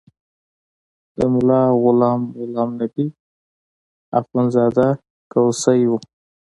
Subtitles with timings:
[1.17, 3.05] د ملا غلام غلام نبي
[4.19, 4.87] اخندزاده
[5.31, 5.91] کوسی و.